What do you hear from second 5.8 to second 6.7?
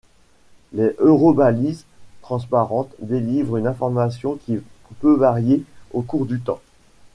au cours du temps.